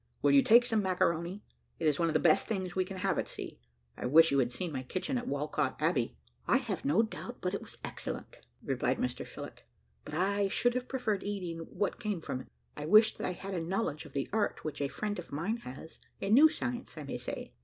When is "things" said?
2.47-2.75